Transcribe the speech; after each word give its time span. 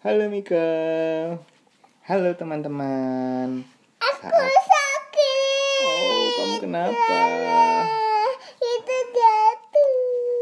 Halo 0.00 0.24
Mika. 0.32 0.68
Halo 2.08 2.32
teman-teman. 2.32 3.60
Aku 4.00 4.24
Saat- 4.24 4.32
sakit. 4.72 5.84
Oh, 5.84 6.26
kamu 6.40 6.56
kenapa? 6.64 7.20
Itu 8.56 8.96
jatuh. 9.12 9.92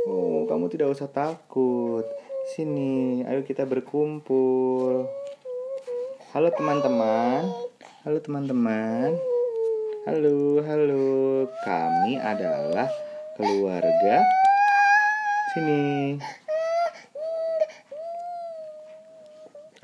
Oh, 0.06 0.46
kamu 0.46 0.70
tidak 0.70 0.94
usah 0.94 1.10
takut. 1.10 2.06
Sini, 2.54 3.26
ayo 3.26 3.42
kita 3.42 3.66
berkumpul. 3.66 5.02
Halo 6.30 6.48
teman-teman. 6.54 7.42
Halo 8.06 8.22
teman-teman. 8.22 9.37
Halo, 10.08 10.64
halo. 10.64 11.44
Kami 11.68 12.16
adalah 12.16 12.88
keluarga. 13.36 14.24
Sini. 15.52 16.16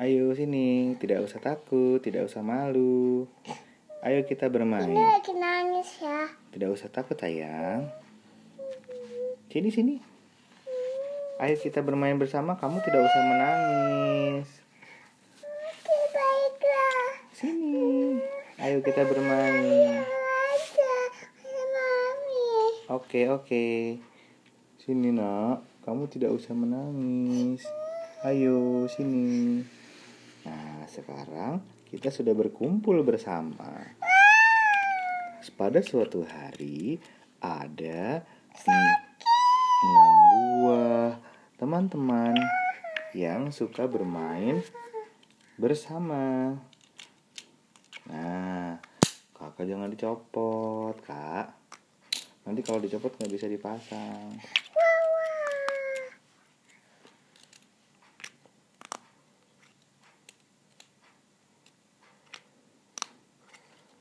Ayo 0.00 0.32
sini, 0.32 0.96
tidak 0.96 1.28
usah 1.28 1.44
takut, 1.44 2.00
tidak 2.00 2.24
usah 2.24 2.40
malu. 2.40 3.28
Ayo 4.00 4.24
kita 4.24 4.48
Ini 4.48 4.54
bermain. 4.56 4.96
lagi 4.96 5.36
nangis 5.36 6.00
ya. 6.00 6.24
Tidak 6.56 6.72
usah 6.72 6.88
takut 6.88 7.20
sayang. 7.20 7.92
Sini 9.52 9.68
sini. 9.68 10.00
Ayo 11.36 11.60
kita 11.60 11.84
bermain 11.84 12.16
bersama. 12.16 12.56
Kamu 12.56 12.80
tidak 12.80 13.04
usah 13.04 13.22
menangis. 13.28 14.48
Oke, 15.44 15.98
baiklah. 16.16 17.12
Sini. 17.36 18.24
Ayo 18.54 18.80
kita 18.80 19.04
bermain. 19.04 19.98
Aja, 20.00 20.94
mami. 21.74 22.46
Oke 23.14 23.30
oke. 23.30 23.66
Sini 24.82 25.14
nak. 25.14 25.62
Kamu 25.86 26.10
tidak 26.10 26.34
usah 26.34 26.50
menangis. 26.50 27.62
Ayo 28.26 28.90
sini. 28.90 29.62
Nah 30.42 30.82
sekarang 30.90 31.62
kita 31.94 32.10
sudah 32.10 32.34
berkumpul 32.34 33.06
bersama. 33.06 33.70
Pada 35.54 35.78
suatu 35.78 36.26
hari 36.26 36.98
ada 37.38 38.26
en- 38.50 39.02
enam 39.86 40.14
buah 40.34 41.14
teman-teman 41.54 42.34
yang 43.14 43.54
suka 43.54 43.86
bermain 43.86 44.58
bersama. 45.54 46.58
Nah, 48.10 48.82
kakak 49.38 49.70
jangan 49.70 49.94
dicopot, 49.94 50.98
kak. 51.06 51.63
Nanti 52.44 52.60
kalau 52.60 52.76
dicopot 52.76 53.16
nggak 53.16 53.32
bisa 53.32 53.48
dipasang. 53.48 54.36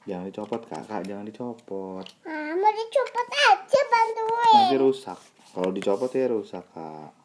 Jangan 0.04 0.28
dicopot, 0.28 0.62
kakak. 0.68 1.08
Jangan 1.08 1.24
dicopot. 1.24 2.06
Mama 2.28 2.70
dicopot 2.76 3.28
aja 3.32 3.82
bantuin. 3.88 4.56
Nanti 4.60 4.76
rusak. 4.76 5.20
Kalau 5.56 5.72
dicopot 5.72 6.12
ya 6.12 6.28
rusak, 6.28 6.68
kak. 6.76 7.23